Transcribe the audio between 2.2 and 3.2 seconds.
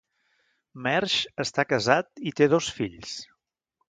i té dos fills.